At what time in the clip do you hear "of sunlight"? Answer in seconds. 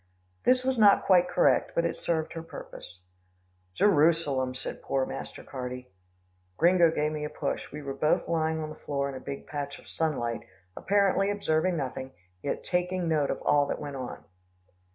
9.77-10.41